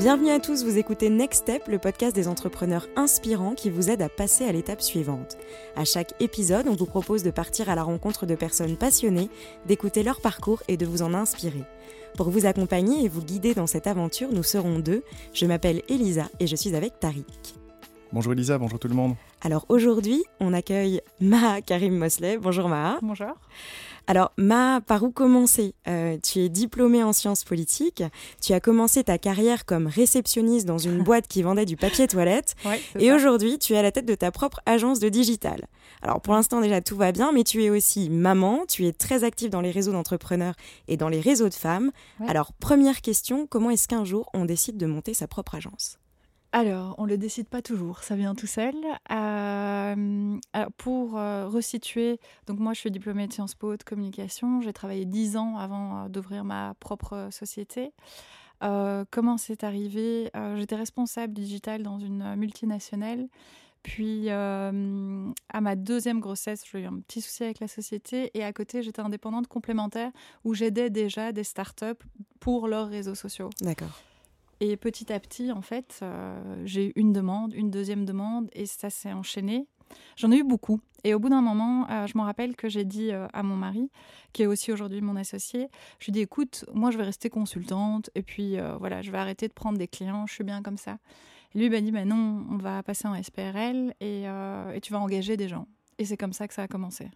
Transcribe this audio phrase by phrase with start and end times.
[0.00, 4.00] Bienvenue à tous, vous écoutez Next Step, le podcast des entrepreneurs inspirants qui vous aide
[4.00, 5.36] à passer à l'étape suivante.
[5.76, 9.28] À chaque épisode, on vous propose de partir à la rencontre de personnes passionnées,
[9.66, 11.64] d'écouter leur parcours et de vous en inspirer.
[12.16, 15.02] Pour vous accompagner et vous guider dans cette aventure, nous serons deux.
[15.34, 17.26] Je m'appelle Elisa et je suis avec Tariq.
[18.10, 19.16] Bonjour Elisa, bonjour tout le monde.
[19.42, 22.38] Alors aujourd'hui, on accueille Maha Karim Mosley.
[22.38, 23.00] Bonjour Maha.
[23.02, 23.34] Bonjour.
[24.06, 25.74] Alors, Ma, par où commencer?
[25.88, 28.02] Euh, Tu es diplômée en sciences politiques.
[28.42, 32.54] Tu as commencé ta carrière comme réceptionniste dans une boîte qui vendait du papier toilette.
[32.98, 35.66] et aujourd'hui, tu es à la tête de ta propre agence de digital.
[36.02, 38.64] Alors, pour l'instant, déjà, tout va bien, mais tu es aussi maman.
[38.68, 40.54] Tu es très active dans les réseaux d'entrepreneurs
[40.88, 41.90] et dans les réseaux de femmes.
[42.26, 45.98] Alors, première question, comment est-ce qu'un jour on décide de monter sa propre agence?
[46.52, 48.74] Alors, on ne le décide pas toujours, ça vient tout seul.
[49.12, 50.38] Euh,
[50.78, 55.04] pour euh, resituer, donc moi je suis diplômée de Sciences Po de communication, j'ai travaillé
[55.04, 57.92] dix ans avant euh, d'ouvrir ma propre société.
[58.60, 60.30] comment c'est arrivé?
[60.56, 63.28] J'étais responsable digital dans une multinationale.
[63.82, 68.52] Puis à ma deuxième grossesse, j'ai eu un petit souci avec la société et à
[68.52, 70.10] côté, j'étais indépendante complémentaire
[70.44, 72.04] où j'aidais déjà des startups
[72.40, 73.50] pour leurs réseaux sociaux.
[73.62, 73.98] D'accord.
[74.60, 78.66] Et petit à petit, en fait, euh, j'ai eu une demande, une deuxième demande, et
[78.66, 79.66] ça s'est enchaîné.
[80.16, 80.80] J'en ai eu beaucoup.
[81.02, 83.56] Et au bout d'un moment, euh, je me rappelle que j'ai dit euh, à mon
[83.56, 83.90] mari,
[84.34, 87.30] qui est aussi aujourd'hui mon associé, je lui ai dit, écoute, moi je vais rester
[87.30, 90.76] consultante, et puis voilà, je vais arrêter de prendre des clients, je suis bien comme
[90.76, 90.98] ça.
[91.54, 94.26] Et lui m'a dit, bah non, on va passer en SPRL, et
[94.82, 95.66] tu vas engager des gens.
[95.98, 97.08] Et c'est comme ça que ça a commencé.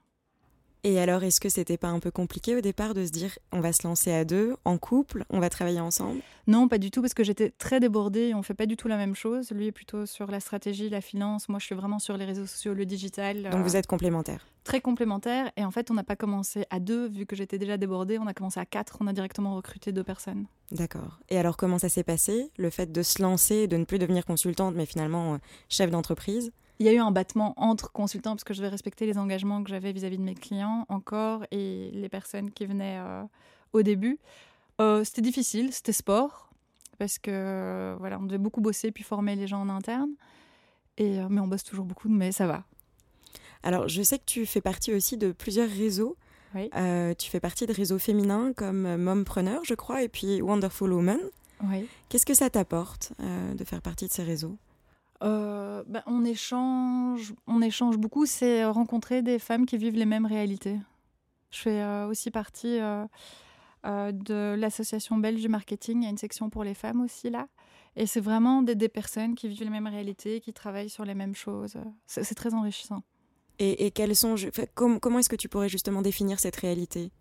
[0.87, 3.61] Et alors, est-ce que c'était pas un peu compliqué au départ de se dire on
[3.61, 6.21] va se lancer à deux, en couple, on va travailler ensemble?
[6.47, 8.35] Non, pas du tout, parce que j'étais très débordée.
[8.35, 9.51] On fait pas du tout la même chose.
[9.51, 11.49] Lui est plutôt sur la stratégie, la finance.
[11.49, 13.49] Moi, je suis vraiment sur les réseaux sociaux, le digital.
[13.51, 15.51] Donc vous êtes complémentaires Très complémentaires.
[15.57, 18.19] Et en fait, on n'a pas commencé à deux, vu que j'étais déjà débordée.
[18.19, 18.99] On a commencé à quatre.
[19.01, 20.45] On a directement recruté deux personnes.
[20.71, 21.19] D'accord.
[21.31, 22.51] Et alors, comment ça s'est passé?
[22.59, 25.39] Le fait de se lancer, de ne plus devenir consultante, mais finalement euh,
[25.71, 26.53] chef d'entreprise?
[26.79, 29.63] Il y a eu un battement entre consultants parce que je devais respecter les engagements
[29.63, 33.23] que j'avais vis-à-vis de mes clients encore et les personnes qui venaient euh,
[33.73, 34.19] au début.
[34.81, 36.51] Euh, c'était difficile, c'était sport
[36.99, 40.11] parce que voilà, on devait beaucoup bosser puis former les gens en interne.
[40.97, 42.65] Et, euh, mais on bosse toujours beaucoup, mais ça va.
[43.63, 46.17] Alors, je sais que tu fais partie aussi de plusieurs réseaux.
[46.55, 46.71] Oui.
[47.19, 51.19] tu fais partie de réseaux féminins comme Mompreneur, je crois, et puis Wonderful Woman.
[51.65, 51.89] Oui.
[52.09, 54.57] Qu'est-ce que ça t'apporte de faire partie de ces réseaux?
[55.25, 60.27] Euh, ben, on, échange, on échange beaucoup, c'est rencontrer des femmes qui vivent les mêmes
[60.27, 60.79] réalités.
[61.51, 63.07] Je fais euh, aussi partie euh,
[63.85, 67.49] de l'association belge du marketing, il y a une section pour les femmes aussi là.
[67.97, 71.37] Et c'est vraiment des, personnes qui vivent les mêmes réalités, qui travaillent sur les mêmes
[71.37, 71.77] choses.
[72.07, 73.05] C'est très enrichissant.
[73.61, 74.35] Et, sont,
[74.75, 77.13] comment est-ce que tu pourrais justement définir cette réalité?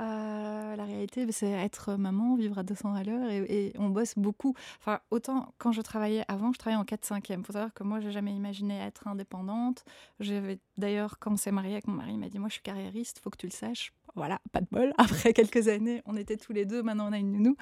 [0.00, 4.54] Euh, la réalité, c'est être maman, vivre à 200 à l'heure et, on bosse beaucoup.
[4.78, 7.40] Enfin, autant quand je travaillais avant, je travaillais en 4-5e.
[7.40, 9.84] Il faut savoir que moi, j'ai jamais imaginé être indépendante.
[10.18, 12.62] J'avais d'ailleurs, quand on s'est marié avec mon mari, il m'a dit Moi, je suis
[12.62, 13.92] carriériste, faut que tu le saches.
[14.14, 14.94] Voilà, pas de bol.
[14.98, 17.56] Après quelques années, on était tous les deux, maintenant on a une nounou.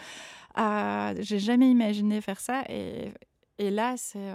[0.58, 2.62] Euh, j'ai jamais imaginé faire ça.
[2.68, 3.12] Et,
[3.58, 4.32] là, c'est.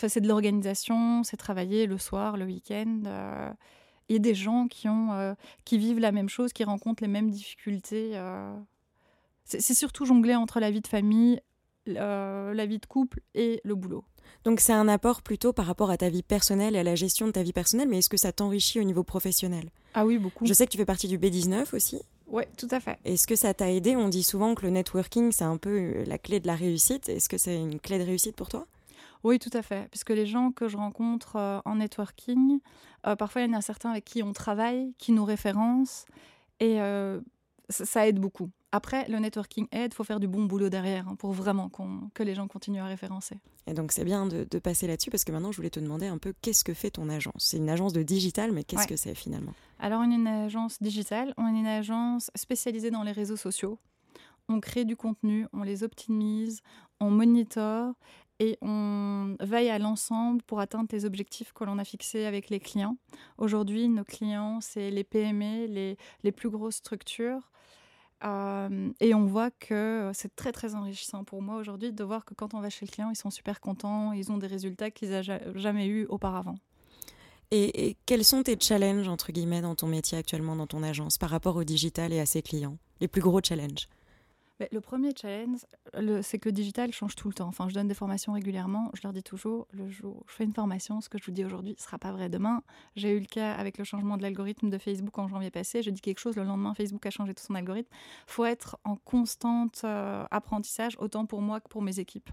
[0.00, 3.02] Enfin, de l'organisation, c'est travailler le soir, le week-end.
[3.06, 3.50] Euh,
[4.16, 7.30] a des gens qui, ont, euh, qui vivent la même chose, qui rencontrent les mêmes
[7.30, 8.12] difficultés.
[8.14, 8.54] Euh.
[9.44, 11.40] C'est surtout jongler entre la vie de famille,
[11.86, 14.04] la vie de couple et le boulot.
[14.44, 17.26] Donc c'est un apport plutôt par rapport à ta vie personnelle et à la gestion
[17.26, 19.70] de ta vie personnelle, mais est-ce que ça t'enrichit au niveau professionnel?
[19.94, 20.46] Ah oui, beaucoup.
[20.46, 22.00] Je sais que tu fais partie du B19 aussi.
[22.26, 22.98] Oui, tout à fait.
[23.04, 23.96] Est-ce que ça t'a aidé?
[23.96, 27.08] On dit souvent que le networking, c'est un peu euh, la clé de la réussite.
[27.08, 28.66] Est-ce que c'est une clé de réussite pour toi?
[29.24, 29.88] Oui, tout à fait.
[29.90, 32.60] Puisque les gens que je rencontre euh, en networking,
[33.06, 36.06] euh, parfois il y en a certains avec qui on travaille, qui nous référencent,
[36.60, 37.20] et euh,
[37.68, 38.50] ça, aide beaucoup.
[38.70, 41.70] Après, le networking aide, il faut faire du bon boulot derrière hein, pour vraiment
[42.12, 43.38] que les gens continuent à référencer.
[43.66, 46.18] Et donc c'est bien de, passer là-dessus parce que maintenant je voulais te demander un
[46.18, 47.46] peu qu'est-ce que fait ton agence?
[47.46, 49.54] C'est une agence de digital, mais qu'est-ce que c'est finalement?
[49.78, 53.78] Alors on est une agence digitale, on est une agence spécialisée dans les réseaux sociaux.
[54.50, 56.62] On crée du contenu, on les optimise,
[57.00, 57.94] on monitore
[58.40, 62.60] et on veille à l'ensemble pour atteindre les objectifs que l'on a fixés avec les
[62.60, 62.96] clients.
[63.36, 67.50] Aujourd'hui, nos clients, c'est les PME, les, les, plus grosses structures.
[68.24, 72.34] Euh, et on voit que c'est très très enrichissant pour moi aujourd'hui de voir que
[72.34, 75.10] quand on va chez le client, ils sont super contents, ils ont des résultats qu'ils
[75.10, 75.22] n'ont
[75.54, 76.56] jamais eu auparavant.
[77.50, 81.16] Et, et, quels sont tes challenges, entre guillemets, dans ton métier actuellement, dans ton agence,
[81.16, 82.76] par rapport au digital et à ses clients?
[83.00, 83.88] Les plus gros challenges
[84.72, 85.60] le premier challenge,
[86.22, 87.46] c'est que le digital change tout le temps.
[87.48, 88.90] Enfin, je donne des formations régulièrement.
[88.94, 91.30] Je leur dis toujours, le jour où je fais une formation, ce que je vous
[91.30, 92.62] dis aujourd'hui ne sera pas vrai demain.
[92.96, 95.82] J'ai eu le cas avec le changement de l'algorithme de Facebook en janvier passé.
[95.82, 97.90] Je dis quelque chose, le lendemain, Facebook a changé tout son algorithme.
[97.92, 102.30] Il faut être en constante euh, apprentissage, autant pour moi que pour mes équipes.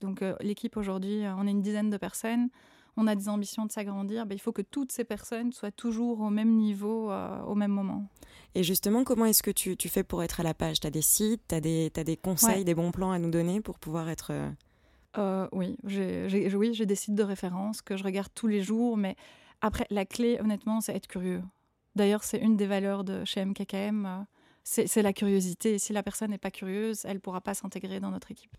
[0.00, 2.50] Donc, euh, l'équipe aujourd'hui, euh, on est une dizaine de personnes
[2.96, 6.20] on a des ambitions de s'agrandir, ben, il faut que toutes ces personnes soient toujours
[6.20, 8.08] au même niveau, au même moment.
[8.56, 10.80] Et justement, comment est-ce que tu, fais pour être à la page?
[10.80, 13.30] Tu as des sites, tu as des, as des conseils, des bons plans à nous
[13.30, 14.30] donner pour pouvoir être...
[14.30, 14.50] Euh,
[15.18, 19.14] euh, oui, j'ai oui, des sites de référence que je regarde tous les jours, mais
[19.60, 21.42] après, la clé, honnêtement, c'est être curieux.
[21.96, 24.22] D'ailleurs, c'est une des valeurs de chez MKKM, euh,
[24.64, 25.78] c'est la curiosité.
[25.78, 28.56] Si la personne n'est pas curieuse, elle ne pourra pas s'intégrer dans notre équipe.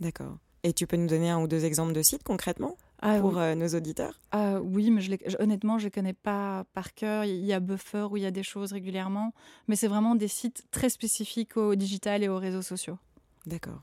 [0.00, 0.36] D'accord.
[0.64, 2.76] Et tu peux nous donner un ou deux exemples de sites concrètement?
[3.02, 6.64] Ah pour euh, nos auditeurs ah Oui, mais je honnêtement, je ne les connais pas
[6.74, 7.24] par cœur.
[7.24, 9.32] Il y a Buffer où il y a des choses régulièrement,
[9.68, 12.98] mais c'est vraiment des sites très spécifiques au digital et aux réseaux sociaux.
[13.46, 13.82] D'accord.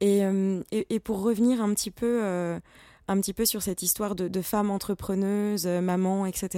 [0.00, 2.60] Et, euh, et, pour revenir un petit peu, euh,
[3.08, 6.48] un petit peu sur cette histoire de, de femmes entrepreneuses, mamans, etc.,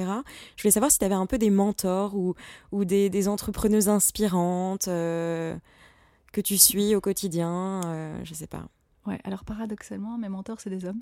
[0.57, 2.35] je voulais savoir si tu avais un peu des mentors ou,
[2.73, 7.81] ou des, des entrepreneuses inspirantes que tu suis au quotidien,
[8.25, 8.69] je ne sais pas.
[9.07, 11.01] Ouais, alors paradoxalement, mes mentors, c'est des hommes.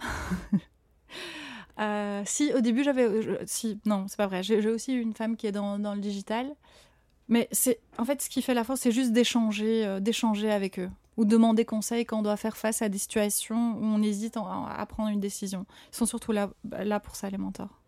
[1.81, 4.45] Euh, si au début j'avais, euh, si non, c'est pas vrai.
[4.45, 6.55] J'ai aussi une femme qui est dans, dans le digital,
[7.27, 10.79] mais c'est en fait ce qui fait la force, c'est juste d'échanger, euh, d'échanger avec
[10.79, 14.37] eux ou demander conseil quand on doit faire face à des situations où on hésite
[14.37, 15.67] à prendre une décision.
[15.93, 17.81] Ils sont surtout là, là pour ça les mentors.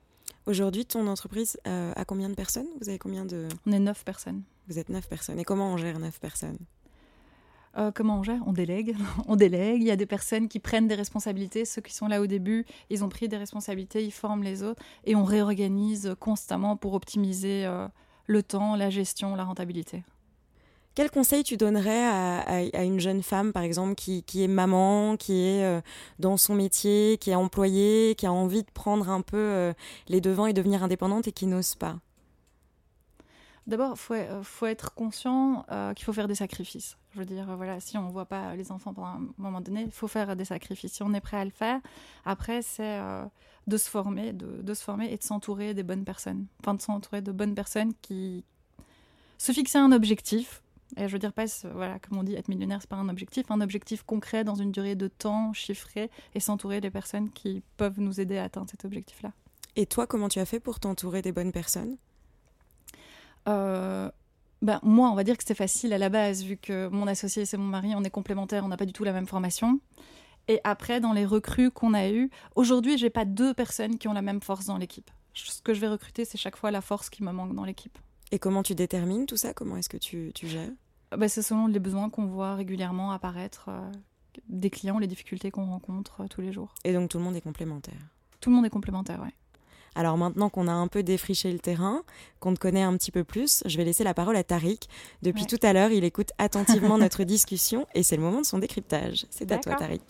[0.47, 2.67] Aujourd'hui, ton entreprise a combien de personnes?
[2.81, 4.43] Vous avez combien de On est neuf personnes.
[4.69, 5.39] Vous êtes neuf personnes.
[5.39, 6.59] Et comment on gère neuf personnes?
[7.79, 8.41] Euh, comment on gère?
[8.47, 8.97] On délègue.
[9.29, 9.83] on délègue.
[9.83, 11.65] Il y a des personnes qui prennent des responsabilités.
[11.65, 14.83] Ceux qui sont là au début, ils ont pris des responsabilités, ils forment les autres.
[15.05, 17.87] Et on réorganise constamment pour optimiser euh,
[18.27, 20.05] le temps, la gestion, la rentabilité.
[20.95, 25.63] Quel conseil tu donnerais à, une jeune femme, par exemple, qui, est maman, qui est
[25.63, 25.83] euh,
[26.19, 29.75] dans son métier, qui est employée, qui a envie de prendre un peu
[30.09, 31.99] les devants et devenir indépendante et qui n'ose pas?
[33.67, 35.65] D'abord, il faut, faut, être conscient
[35.95, 36.97] qu'il faut faire des sacrifices.
[37.17, 39.85] Je veux dire, voilà, si on ne voit pas les enfants pendant un moment donné,
[39.85, 40.93] il faut faire des sacrifices.
[40.93, 41.81] Si on est prêt à le faire,
[42.27, 43.25] après, c'est euh,
[43.67, 46.45] de se former, de, se former et de s'entourer des bonnes personnes.
[46.61, 48.45] Enfin, de s'entourer de bonnes personnes qui
[49.39, 50.63] se fixer un objectif.
[50.99, 53.51] Et je veux dire, pas, voilà, comme on dit, être millionnaire, c'est pas un objectif,
[53.51, 57.99] un objectif concret dans une durée de temps chiffrée et s'entourer des personnes qui peuvent
[57.99, 59.33] nous aider à atteindre cet objectif-là.
[59.75, 61.97] Et toi, comment tu as fait pour t'entourer des bonnes personnes?
[63.49, 64.11] Euh,
[64.63, 67.45] ben, moi, on va dire que c'était facile à la base, vu que mon associé,
[67.45, 69.81] c'est mon mari, on est complémentaires, on n'a pas du tout la même formation.
[70.49, 74.13] Et après, dans les recrues qu'on a eues, aujourd'hui, j'ai pas deux personnes qui ont
[74.13, 75.11] la même force dans l'équipe.
[75.35, 77.99] Ce que je vais recruter, c'est chaque fois la force qui me manque dans l'équipe.
[78.33, 79.53] Et comment tu détermines tout ça?
[79.55, 80.71] Comment est-ce que tu, tu gères?
[81.17, 83.93] Ben, C'est selon les besoins qu'on voit régulièrement apparaître euh,
[84.49, 86.75] des clients, les difficultés qu'on rencontre euh, tous les jours.
[86.85, 87.99] Et donc tout le monde est complémentaire?
[88.41, 89.31] Tout le monde est complémentaire, oui.
[89.97, 92.03] Alors maintenant qu'on a un peu défriché le terrain,
[92.39, 94.87] qu'on te connaît un petit peu plus, je vais laisser la parole à Tariq.
[95.23, 98.59] Depuis tout à l'heure, il écoute attentivement notre discussion et c'est le moment de son
[98.59, 99.27] décryptage.
[99.31, 100.03] C'est à toi, Tariq.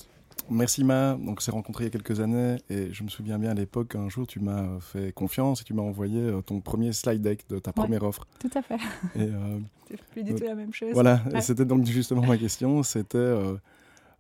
[0.51, 1.15] Merci Ma.
[1.15, 3.55] Donc, on s'est rencontrés il y a quelques années et je me souviens bien à
[3.55, 7.23] l'époque, un jour, tu m'as fait confiance et tu m'as envoyé euh, ton premier slide
[7.23, 8.27] deck de ta première offre.
[8.39, 8.77] Tout à fait.
[9.17, 9.59] Et, euh,
[9.89, 10.91] c'est plus du tout la même chose.
[10.93, 12.83] Voilà, c'était donc justement ma question.
[12.83, 13.57] C'était euh,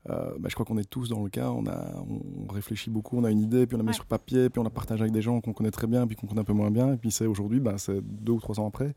[0.08, 3.19] euh, bah, je crois qu'on est tous dans le cas, on, a, on réfléchit beaucoup,
[3.19, 5.12] on a une idée, puis on la met sur papier, puis on la partage avec
[5.12, 7.11] des gens qu'on connaît très bien, puis qu'on connaît un peu moins bien, et puis
[7.11, 8.94] c'est aujourd'hui, bah, c'est deux ou trois ans après.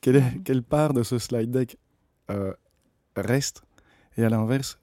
[0.00, 1.78] Quelle, est, quelle part de ce slide deck
[2.30, 2.54] euh,
[3.16, 3.64] reste?
[4.16, 4.78] Et à l'inverse,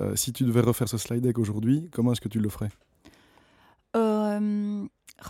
[0.00, 2.70] euh, si tu devais refaire ce slide deck aujourd'hui, comment est-ce que tu le ferais?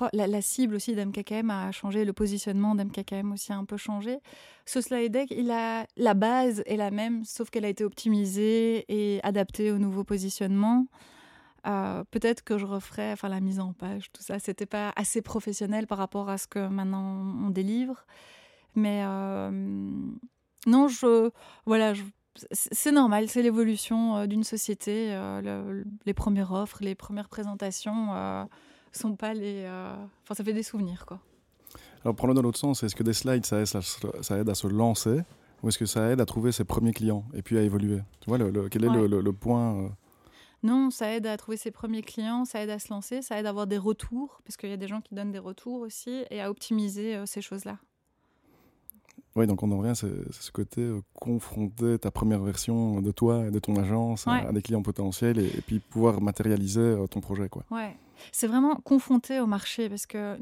[0.01, 4.19] Oh, la, cible aussi d'MKKM a changé, le positionnement d'MKKM aussi a un peu changé.
[4.67, 9.73] Ce slide deck, la base est la même, sauf qu'elle a été optimisée et adaptée
[9.73, 10.87] au nouveau positionnement.
[11.67, 15.21] Euh, peut-être que je referais, enfin la mise en page, tout ça, c'était pas assez
[15.21, 18.07] professionnel par rapport à ce que maintenant on délivre.
[18.75, 19.51] Mais euh,
[20.67, 21.31] non, je,
[21.67, 21.93] voilà,
[22.53, 25.15] c'est normal, c'est l'évolution euh, d'une société.
[26.07, 28.49] les premières offres, les premières présentations
[28.93, 29.65] sont pas les.
[29.65, 29.95] Euh,
[30.25, 31.21] enfin, ça fait des souvenirs, quoi.
[32.05, 32.83] Alors, prends-le dans l'autre sens.
[32.83, 35.23] Est-ce que des slides, ça aide, ça aide à se lancer
[35.63, 38.01] ou est-ce que ça aide à trouver ses premiers clients et puis à évoluer?
[38.21, 39.89] Tu vois, le, quel est le, point euh?
[40.63, 43.47] Non, ça aide à trouver ses premiers clients, ça aide à se lancer, ça aide
[43.47, 46.25] à avoir des retours, parce qu'il y a des gens qui donnent des retours aussi,
[46.31, 47.79] et à optimiser euh, ces choses-là.
[49.37, 53.51] Oui, donc on en revient, c'est ce côté confronter ta première version de toi et
[53.53, 57.49] de ton agence à, des clients potentiels et, puis pouvoir matérialiser ton projet.
[57.49, 57.63] Quoi.
[57.71, 57.97] Ouais.
[58.33, 60.39] C'est vraiment confronté au marché parce que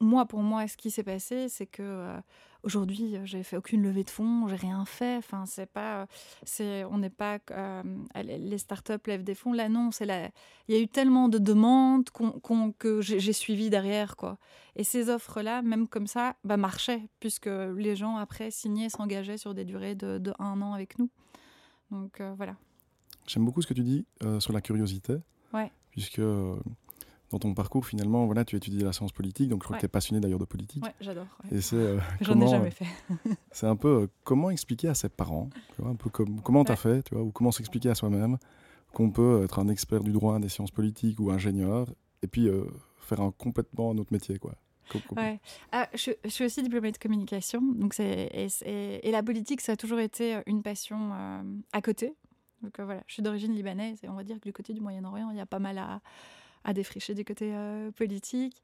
[0.00, 2.20] moi, pour moi, ce qui s'est passé, c'est que euh,
[2.62, 5.16] aujourd'hui, j'ai fait aucune levée de fonds, j'ai rien fait.
[5.16, 6.06] Enfin, c'est pas,
[6.44, 7.82] c'est, on n'est pas, euh,
[8.22, 9.52] les startups lèvent des fonds.
[9.52, 10.30] Là, non, c'est la,
[10.68, 14.38] il y a eu tellement de demandes qu'on, que j'ai, suivi derrière, quoi.
[14.76, 19.54] Et ces offres-là, même comme ça, bah, marchaient puisque les gens après signaient, s'engageaient sur
[19.54, 21.10] des durées de, de un an avec nous.
[21.90, 22.56] Donc euh, voilà.
[23.26, 24.06] J'aime beaucoup ce que tu dis
[24.38, 25.16] sur la curiosité.
[25.52, 26.56] Ouais puisque euh,
[27.30, 29.86] dans ton parcours, finalement, voilà, tu étudies la science politique, donc je crois que tu
[29.86, 30.84] es passionné d'ailleurs de politique.
[30.84, 31.26] Ouais, j'adore.
[31.52, 31.76] Et c'est.
[31.76, 32.86] Euh, J'en ai jamais euh, fait.
[33.52, 36.76] c'est un peu comment expliquer à ses parents, tu vois, un peu comme comment t'as
[36.76, 38.38] fait, tu vois, ou comment s'expliquer à soi-même
[38.92, 41.86] qu'on peut être un expert du droit, des sciences politiques ou ingénieur,
[42.22, 42.50] et puis
[42.98, 44.54] faire un complètement un autre métier, quoi.
[45.16, 45.38] Ouais.
[45.70, 49.76] Ah, je, suis aussi diplômée de communication, donc c'est et, et, la politique, ça a
[49.76, 51.12] toujours été une passion
[51.72, 52.16] à côté.
[52.62, 54.80] Donc euh, voilà, je suis d'origine libanaise et on va dire que du côté du
[54.80, 56.00] Moyen-Orient, il y a pas mal à,
[56.64, 58.62] à défricher du côté euh, politique.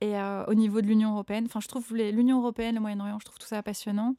[0.00, 3.24] Et euh, au niveau de l'Union européenne, enfin, je trouve l'Union européenne, le Moyen-Orient, je
[3.24, 4.14] trouve tout ça passionnant.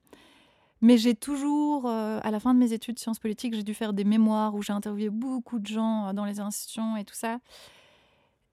[0.82, 3.94] Mais j'ai toujours, à la fin de mes études de sciences politiques, j'ai dû faire
[3.94, 7.40] des mémoires où j'ai interviewé beaucoup de gens dans les institutions et tout ça.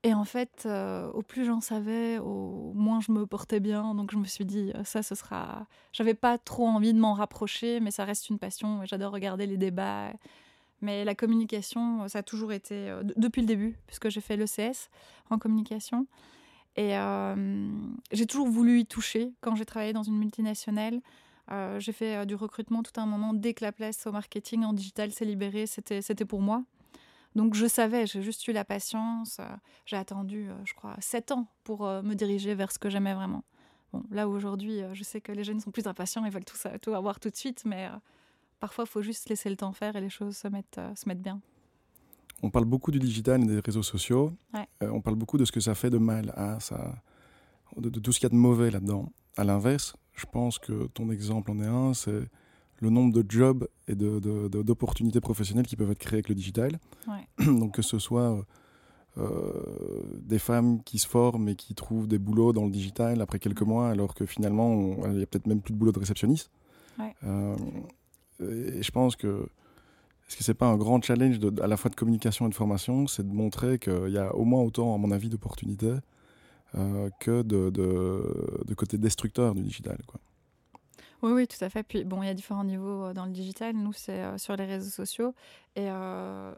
[0.04, 0.66] Et en fait,
[1.12, 3.94] au plus j'en savais, au moins je me portais bien.
[3.94, 5.66] Donc je me suis dit, ça, ce sera.
[5.92, 8.80] J'avais pas trop envie de m'en rapprocher, mais ça reste une passion.
[8.86, 10.10] J'adore regarder les débats.
[10.84, 14.36] Mais la communication, euh, ça a toujours été, euh, depuis le début, puisque j'ai fait
[14.36, 14.90] l'ECS
[15.30, 16.06] en communication.
[16.76, 17.70] Et euh,
[18.12, 21.00] j'ai toujours voulu y toucher quand j'ai travaillé dans une multinationale.
[21.78, 23.32] j'ai fait du recrutement tout un moment.
[23.32, 26.64] Dès que la place au marketing en digital s'est libérée, c'était, c'était pour moi.
[27.34, 29.40] Donc je savais, j'ai juste eu la patience.
[29.86, 33.44] j'ai attendu, je crois, sept ans pour me diriger vers ce que j'aimais vraiment.
[33.92, 36.76] Bon, là aujourd'hui, je sais que les jeunes sont plus impatients, ils veulent tout, ça,
[36.80, 37.88] tout avoir tout de suite, mais
[38.64, 41.06] Parfois, il faut juste laisser le temps faire et les choses se mettent, euh, se
[41.06, 41.38] mettent bien.
[42.42, 44.32] On parle beaucoup du digital et des réseaux sociaux.
[44.54, 46.94] Euh, on parle beaucoup de ce que ça fait de mal, à ça,
[47.76, 49.12] de, tout ce qu'il y a de mauvais là-dedans.
[49.36, 52.22] À l'inverse, je pense que ton exemple en est un, c'est
[52.80, 56.78] le nombre de jobs et d'opportunités de, professionnelles qui peuvent être créées avec le digital.
[57.40, 58.46] Donc que ce soit
[59.18, 59.30] euh,
[60.22, 63.60] des femmes qui se forment et qui trouvent des boulots dans le digital après quelques
[63.60, 66.50] mois, alors que finalement, il n'y a peut-être même plus de boulot de réceptionniste.
[66.98, 67.14] Ouais.
[68.40, 69.48] Et je pense que
[70.28, 73.06] est-ce que c'est pas un grand challenge à la fois de communication et de formation,
[73.06, 75.96] c'est de montrer qu'il y a au moins autant, à mon avis, d'opportunités
[76.76, 79.98] euh, que de, côté destructeur du digital.
[81.22, 81.82] Oui, oui, tout à fait.
[81.82, 83.76] Puis bon, il y a différents niveaux euh, dans le digital.
[83.76, 85.34] Nous, c'est euh, sur les réseaux sociaux.
[85.76, 85.88] Et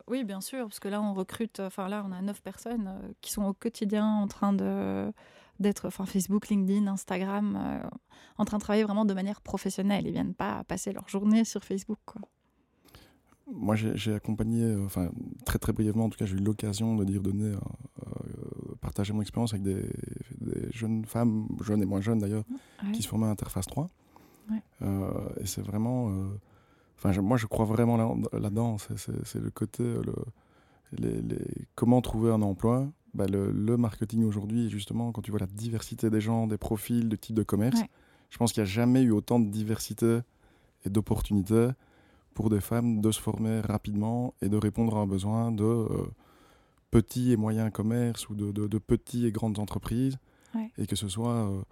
[0.07, 2.91] oui, bien sûr, parce que là, on recrute, enfin là, on a neuf personnes
[3.21, 5.13] qui sont au quotidien en train de
[5.61, 7.89] d'être, enfin Facebook, LinkedIn, Instagram, euh,
[8.39, 10.07] en train de travailler vraiment de manière professionnelle.
[10.07, 11.99] Ils viennent pas passer leur journée sur Facebook.
[12.05, 12.23] Quoi.
[13.53, 15.11] Moi, j'ai accompagné, euh, enfin
[15.45, 19.23] très très brièvement, en tout cas, j'ai eu l'occasion de dire, donner, euh, partager mon
[19.23, 19.89] expérience avec des,
[20.73, 22.45] jeunes femmes, jeunes et moins jeunes d'ailleurs,
[22.93, 23.89] qui se formaient à Interface 3.
[24.81, 26.13] et c'est vraiment,
[26.99, 27.97] enfin moi je crois vraiment
[28.33, 28.77] là-dedans.
[28.79, 30.15] c'est le côté, le,
[30.93, 31.39] les, les,
[31.75, 36.21] comment trouver un emploi bah, le, marketing aujourd'hui, justement, quand tu vois la diversité des
[36.21, 37.81] gens, des profils, de types de commerce,
[38.31, 40.21] je pense qu'il n'y a jamais eu autant de diversité
[40.85, 41.69] et d'opportunités
[42.35, 46.07] pour des femmes de se former rapidement et de répondre à un besoin de euh,
[46.91, 50.19] petits et moyens commerces ou de, de, petites et grandes entreprises.
[50.79, 51.63] Et que ce soit euh,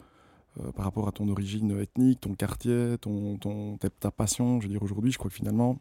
[0.60, 4.60] euh, par rapport à ton origine ethnique, ton quartier, ton, ton ta, passion.
[4.60, 5.78] Je veux dire, aujourd'hui, je crois que finalement,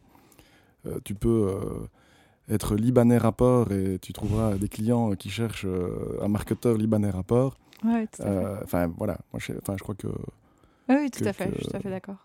[1.04, 1.88] tu peux
[2.50, 7.56] être libanais rapport et tu trouveras des clients qui cherchent euh, un marketeur libanais rapport.
[7.84, 10.08] Ouais, euh, Enfin, voilà, moi je, je crois que.
[10.88, 12.16] oui, tout à fait, je suis tout à fait d'accord.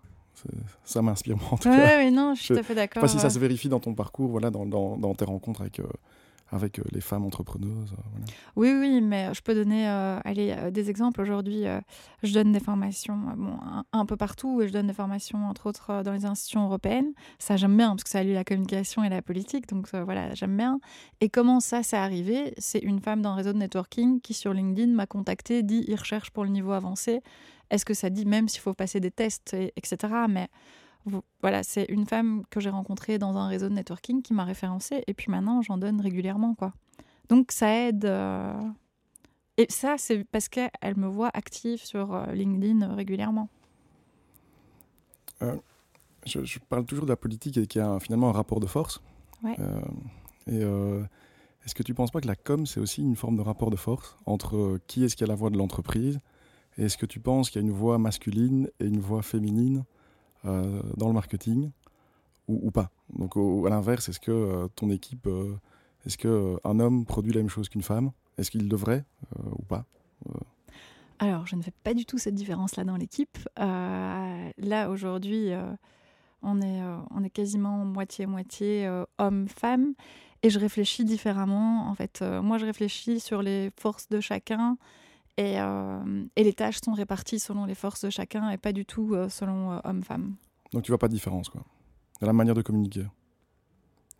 [0.86, 2.00] Ça m'inspire, en tout cas.
[2.00, 3.02] Oui, non, je suis tout à fait d'accord.
[3.04, 5.26] Je sais pas si ça se vérifie dans ton parcours, voilà, dans, dans, dans tes
[5.26, 5.84] rencontres avec, euh,
[6.52, 7.94] avec euh, les femmes entrepreneuses.
[7.94, 11.22] Euh, oui, oui, mais je peux donner euh, des exemples.
[11.22, 11.64] Aujourd'hui,
[12.24, 13.20] je donne des formations
[13.92, 17.14] un, peu partout et je donne des formations, entre autres, dans les institutions européennes.
[17.38, 19.68] Ça, j'aime bien parce que ça allie la communication et la politique.
[19.68, 20.80] Donc voilà, j'aime bien.
[21.22, 22.54] Et comment ça, s'est arrivé?
[22.58, 26.32] C'est une femme d'un réseau de networking qui, sur LinkedIn, m'a contacté, dit il recherche
[26.32, 27.22] pour le niveau avancé.
[27.70, 29.98] Est-ce que ça dit même s'il faut passer des tests, etc.
[30.28, 30.48] Mais
[31.42, 35.04] voilà, c'est une femme que j'ai rencontrée dans un réseau de networking qui m'a référencée
[35.08, 36.74] et puis maintenant j'en donne régulièrement quoi.
[37.30, 38.06] Donc ça aide.
[38.06, 38.60] Euh,
[39.58, 43.50] et ça, c'est parce qu'elle me voit active sur euh, LinkedIn régulièrement.
[45.42, 45.56] Euh,
[46.26, 49.02] je, parle toujours de la politique et qu'il y a finalement un rapport de force.
[49.42, 49.56] Ouais.
[50.48, 50.60] et
[51.66, 53.70] est-ce que tu ne penses pas que la com, c'est aussi une forme de rapport
[53.70, 56.20] de force entre qui est-ce qui a la voix de l'entreprise
[56.78, 59.86] et est-ce que tu penses qu'il y a une voix masculine et une voix féminine
[60.44, 61.72] dans le marketing
[62.50, 65.56] ou, pas Donc à l'inverse, est-ce que euh, ton équipe, euh,
[66.06, 68.12] est-ce qu'un homme produit la même chose qu'une femme?
[68.38, 69.04] Est-ce qu'il devrait
[69.52, 69.86] ou pas?
[71.20, 73.38] Alors, je ne fais pas du tout cette différence-là dans l'équipe.
[73.58, 75.50] là, aujourd'hui,
[76.42, 76.82] on, est,
[77.12, 79.94] on est quasiment moitié-moitié homme-femme.
[80.42, 81.90] Et je réfléchis différemment.
[81.90, 84.78] En fait, moi, je réfléchis sur les forces de chacun
[85.40, 88.86] et, euh, et, les tâches sont réparties selon les forces de chacun et pas du
[88.86, 90.36] tout euh, selon euh, homme-femme.
[90.74, 91.64] Donc tu vois pas de différence, quoi,
[92.20, 93.06] dans la manière de communiquer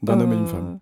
[0.02, 0.80] d'un homme et une femme.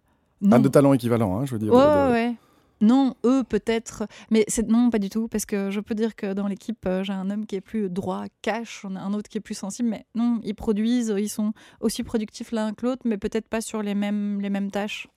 [0.51, 1.73] Un de talent équivalent, hein, je veux dire.
[1.73, 2.35] Ouais, ouais.
[2.81, 6.45] Non, eux peut-être, mais non pas du tout parce que je peux dire que dans
[6.45, 9.41] l'équipe j'ai un homme qui est plus droit, cash, on a un autre qui est
[9.41, 13.47] plus sensible, mais non, ils produisent, ils sont aussi productifs l'un que l'autre, mais peut-être
[13.49, 15.07] pas sur les mêmes les mêmes tâches.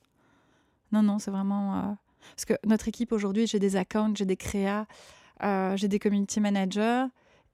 [0.92, 1.98] Non, non, c'est vraiment
[2.30, 4.86] parce que notre équipe aujourd'hui, j'ai des accounts, j'ai des créas,
[5.42, 7.06] euh, j'ai des community managers.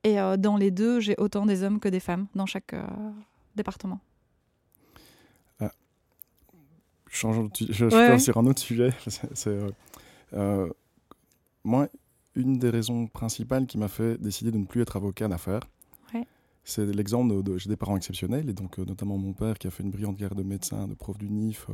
[0.05, 2.87] Et euh, dans les deux, j'ai autant des hommes que des femmes dans chaque euh,
[3.57, 4.01] département.
[5.61, 5.73] Ah.
[7.09, 8.91] Changeons de je, je sur un autre sujet.
[9.35, 9.59] C'est,
[11.65, 11.89] moi,
[12.37, 15.63] une des raisons principales qui m'a fait décider de ne plus être avocat d'affaires,
[16.69, 19.85] c'est l'exemple de, j'ai des parents exceptionnels, et donc notamment mon père qui a fait
[19.85, 21.69] une brillante carrière de médecin, de prof du NIF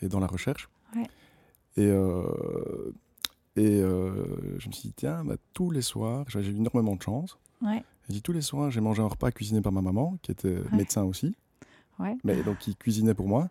[0.00, 0.68] et dans la recherche.
[1.76, 2.92] Et, euh,
[3.56, 7.02] et euh, je me suis dit, tiens, bah, tous les soirs, j'ai eu énormément de
[7.02, 7.38] chance.
[7.62, 7.82] Ouais.
[8.06, 10.58] J'ai dit, tous les soirs, j'ai mangé un repas cuisiné par ma maman, qui était
[10.72, 11.36] médecin aussi,
[12.24, 13.48] mais donc qui cuisinait pour moi.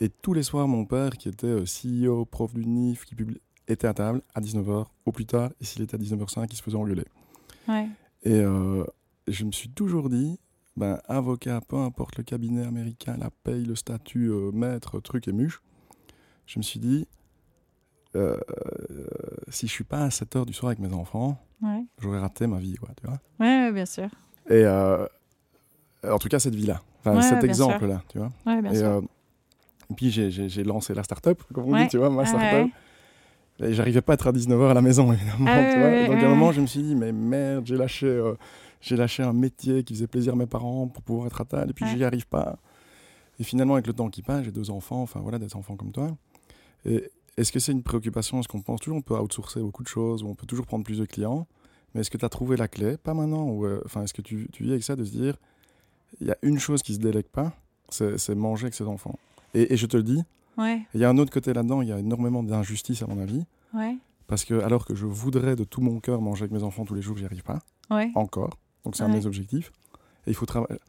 [0.00, 3.14] Et tous les soirs, mon père, qui était euh, CEO, prof du NIF, qui
[3.68, 5.50] était à table à 19h au plus tard.
[5.60, 7.04] Et s'il était à 19h05, il se faisait engueuler.
[8.24, 8.42] Et
[9.28, 10.38] je me suis toujours dit,
[10.76, 15.62] ben, avocat, peu importe le cabinet américain, la paye, le statut, maître, truc et muche,
[16.46, 17.06] je me suis dit,
[18.16, 18.36] euh,
[19.48, 21.38] si je suis pas à 7 heures du soir avec mes enfants,
[21.98, 23.18] j'aurais raté ma vie, quoi, tu vois.
[23.40, 24.08] Ouais, bien sûr.
[24.48, 25.06] Et euh,
[26.08, 26.80] en tout cas, cette vie-là,
[27.22, 28.30] cet exemple-là, tu vois.
[28.44, 28.86] bien et, sûr.
[28.86, 29.00] Euh,
[29.90, 32.68] et puis, j'ai lancé la start-up, comme on dit, tu vois, ma start-up.
[33.60, 35.46] Et j'arrivais pas à être à 19h à la maison, évidemment.
[35.46, 38.32] Ah tu vois Donc, à un moment, je me suis dit, mais merde, j'ai lâché,
[38.80, 41.70] j'ai lâché un métier qui faisait plaisir à mes parents pour pouvoir être à table,
[41.70, 42.58] et puis j'y arrive pas.
[43.40, 45.90] Et finalement, avec le temps qui passe, j'ai deux enfants, enfin voilà, des enfants comme
[45.90, 46.16] toi.
[46.84, 48.40] Et, est-ce que c'est une préoccupation?
[48.40, 50.84] Est-ce qu'on pense toujours qu'on peut outsourcer beaucoup de choses, ou on peut toujours prendre
[50.84, 51.46] plus de clients?
[51.94, 52.96] Mais est-ce que tu as trouvé la clé?
[52.96, 53.48] Pas maintenant.
[53.48, 55.36] Ou, euh, est-ce que tu, tu vis avec ça de se dire,
[56.20, 57.52] il y a une chose qui se délègue pas,
[57.88, 59.18] c'est manger avec ses enfants.
[59.54, 60.22] Et, je te le dis,
[60.58, 63.44] il y a un autre côté là-dedans, il y a énormément d'injustice à mon avis.
[64.26, 66.94] Parce que alors que je voudrais de tout mon cœur manger avec mes enfants tous
[66.94, 67.60] les jours, j'y arrive pas.
[68.14, 68.58] Encore.
[68.84, 69.72] Donc c'est un de mes objectifs.
[70.26, 70.80] Et il faut travailler.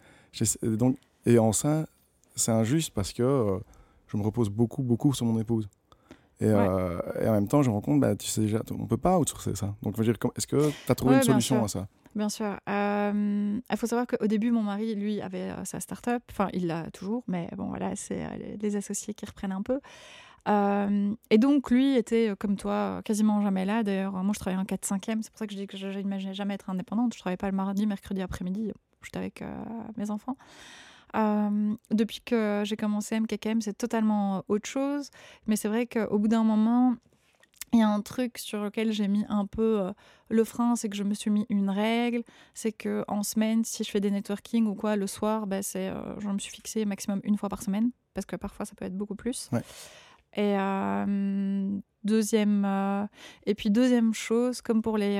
[0.64, 1.88] Donc et en ça,
[2.36, 3.60] c'est injuste parce que euh,
[4.08, 5.68] je me repose beaucoup, beaucoup sur mon épouse.
[6.42, 8.98] Euh, et, en même temps, je me rends compte, bah, tu sais déjà, on peut
[8.98, 9.76] pas outsourcer ça.
[9.84, 11.88] Donc, est-ce que tu as trouvé une solution à ça?
[12.16, 12.58] Bien sûr.
[12.70, 16.24] Euh, il faut savoir qu'au début, mon mari, lui, avait euh, sa start-up.
[16.32, 18.26] Enfin, il l'a toujours, mais bon, voilà, c'est
[18.62, 19.80] les associés qui reprennent un peu.
[21.30, 23.84] et donc, lui était, comme toi, quasiment jamais là.
[23.84, 25.22] D'ailleurs, moi, je travaillais en 4-5e.
[25.22, 27.14] C'est pour ça que je dis que je n'imaginais jamais être indépendante.
[27.14, 28.72] Je ne travaillais pas le mardi, mercredi après-midi.
[29.04, 29.44] J'étais avec
[29.98, 30.36] mes enfants.
[31.16, 35.10] Euh, depuis que j'ai commencé MKKM, c'est totalement autre chose.
[35.48, 36.96] Mais c'est vrai qu'au bout d'un moment,
[37.74, 39.94] il y a un truc sur lequel j'ai mis un peu euh,
[40.30, 42.24] le frein, c'est que je me suis mis une règle,
[42.54, 45.90] c'est que en semaine, si je fais des networking ou quoi, le soir, bah, c'est,
[45.90, 48.86] euh, je me suis fixé maximum une fois par semaine, parce que parfois ça peut
[48.86, 49.50] être beaucoup plus.
[50.38, 50.58] Et
[52.04, 53.08] deuxième,
[53.46, 55.18] et puis deuxième chose, comme pour les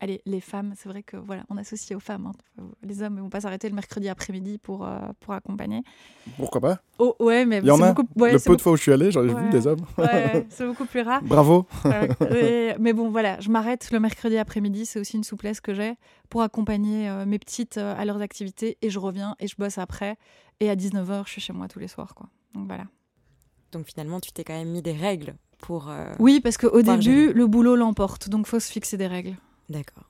[0.00, 2.26] Allez, les femmes, c'est vrai que voilà, on associe aux femmes.
[2.26, 2.62] Hein.
[2.84, 5.82] Les hommes ne vont pas s'arrêter le mercredi après-midi pour, euh, pour accompagner.
[6.36, 6.78] Pourquoi pas?
[7.00, 7.92] Oh, ouais, mais Il y en a.
[7.92, 9.84] Beaucoup, le peu de fois où je suis allé, j'en ai vu des hommes.
[10.50, 11.20] c'est beaucoup plus rare.
[11.24, 11.66] Bravo.
[12.78, 14.86] mais bon, voilà, je m'arrête le mercredi après-midi.
[14.86, 15.94] C'est aussi une souplesse que j'ai
[16.28, 18.78] pour accompagner euh, mes petites euh, à leurs activités.
[18.80, 20.16] Et je reviens et je bosse après.
[20.60, 22.14] Et à 19h, je suis chez moi tous les soirs.
[22.14, 22.28] Quoi.
[22.54, 22.84] Donc voilà.
[23.72, 25.90] Donc finalement, tu t'es quand même mis des règles pour.
[26.20, 28.28] oui, parce qu'au début, le boulot l'emporte.
[28.28, 29.34] Donc faut se fixer des règles.
[29.68, 30.04] D'accord.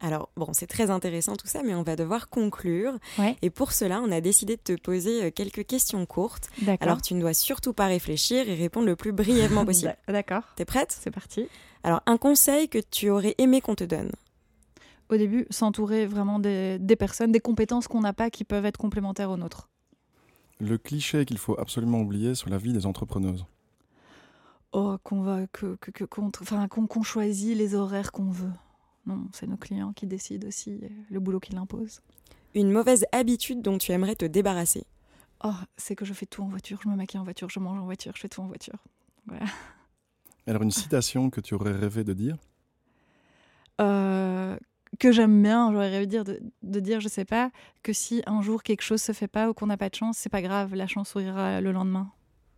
[0.00, 2.98] Alors, bon, c'est très intéressant tout ça, mais on va devoir conclure.
[3.42, 6.50] Et pour cela, on a décidé de te poser euh, quelques questions courtes.
[6.80, 9.96] Alors, tu ne dois surtout pas réfléchir et répondre le plus brièvement possible.
[10.08, 10.42] D'accord.
[10.56, 10.96] T'es prête?
[10.98, 11.46] C'est parti.
[11.84, 14.10] Alors, un conseil que tu aurais aimé qu'on te donne?
[15.10, 19.30] Au début, s'entourer vraiment des, personnes, des compétences qu'on n'a pas qui peuvent être complémentaires
[19.30, 19.68] aux nôtres.
[20.58, 23.44] Le cliché qu'il faut absolument oublier sur la vie des entrepreneuses.
[24.72, 28.50] Oh, qu'on va que, que, qu'on choisit les horaires qu'on veut.
[29.06, 32.00] Non, c'est nos clients qui décident aussi euh, le boulot qu'ils imposent.
[32.54, 34.86] Une mauvaise habitude dont tu aimerais te débarrasser
[35.42, 36.80] Oh, c'est que je fais tout en voiture.
[36.82, 38.78] Je me maquille en voiture, je mange en voiture, je fais tout en voiture.
[39.26, 39.44] Voilà.
[40.46, 42.36] Alors, une citation que tu aurais rêvé de dire?
[43.80, 44.56] Euh,
[44.98, 47.50] Que j'aime bien, j'aurais rêvé de dire, de, de, dire, je sais pas,
[47.82, 50.16] que si un jour quelque chose se fait pas ou qu'on n'a pas de chance,
[50.16, 52.10] c'est pas grave, la chance sourira le lendemain.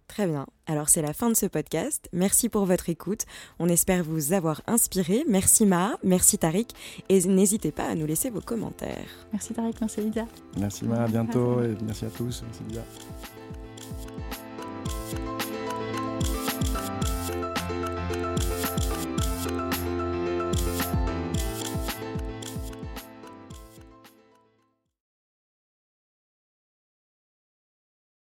[0.08, 0.46] Très bien.
[0.66, 2.08] Alors c'est la fin de ce podcast.
[2.12, 3.24] Merci pour votre écoute.
[3.58, 5.24] On espère vous avoir inspiré.
[5.28, 6.74] Merci Ma, merci Tariq
[7.08, 9.26] et n'hésitez pas à nous laisser vos commentaires.
[9.32, 10.26] Merci Tariq, merci Lydia.
[10.58, 12.42] Merci Ma, à bientôt et merci à tous.
[12.46, 12.82] Merci Lydia.